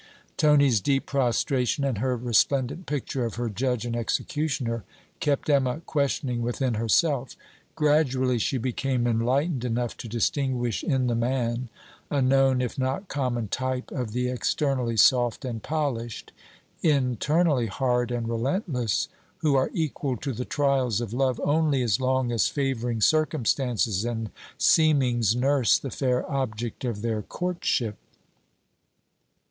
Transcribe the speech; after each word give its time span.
Tony's 0.35 0.81
deep 0.81 1.05
prostration 1.05 1.83
and 1.83 1.99
her 1.99 2.17
resplendent 2.17 2.87
picture 2.87 3.23
of 3.23 3.35
her 3.35 3.49
judge 3.49 3.85
and 3.85 3.95
executioner, 3.95 4.83
kept 5.19 5.47
Emma 5.47 5.81
questioning 5.85 6.41
within 6.41 6.73
herself. 6.73 7.35
Gradually 7.75 8.39
she 8.39 8.57
became 8.57 9.05
enlightened 9.05 9.63
enough 9.63 9.95
to 9.97 10.07
distinguish 10.07 10.83
in 10.83 11.05
the 11.05 11.13
man 11.13 11.69
a 12.09 12.19
known, 12.19 12.61
if 12.63 12.79
not 12.79 13.09
common, 13.09 13.47
type 13.47 13.91
of 13.91 14.11
the 14.11 14.27
externally 14.27 14.97
soft 14.97 15.45
and 15.45 15.61
polished, 15.61 16.31
internally 16.81 17.67
hard 17.67 18.09
and 18.09 18.27
relentless, 18.27 19.07
who 19.41 19.53
are 19.53 19.69
equal 19.71 20.17
to 20.17 20.33
the 20.33 20.45
trials 20.45 20.99
of 20.99 21.13
love 21.13 21.39
only 21.43 21.83
as 21.83 22.01
long 22.01 22.31
as 22.31 22.47
favouring 22.47 23.01
circumstances 23.01 24.03
and 24.03 24.31
seemings 24.57 25.35
nurse 25.35 25.77
the 25.77 25.91
fair 25.91 26.27
object 26.27 26.83
of 26.83 27.03
their 27.03 27.21
courtship. 27.21 27.99